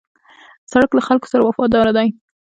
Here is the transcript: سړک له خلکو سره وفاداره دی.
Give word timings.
سړک 0.71 0.91
له 0.97 1.01
خلکو 1.07 1.27
سره 1.33 1.41
وفاداره 1.45 1.91
دی. 1.97 2.07